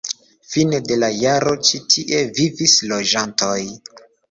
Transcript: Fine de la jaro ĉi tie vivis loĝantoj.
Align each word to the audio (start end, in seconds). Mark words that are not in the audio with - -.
Fine 0.53 0.79
de 0.91 0.97
la 1.03 1.09
jaro 1.17 1.53
ĉi 1.69 1.83
tie 1.93 2.23
vivis 2.41 2.77
loĝantoj. 2.95 3.55